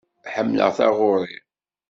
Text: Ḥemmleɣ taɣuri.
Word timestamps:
Ḥemmleɣ 0.33 0.69
taɣuri. 0.77 1.37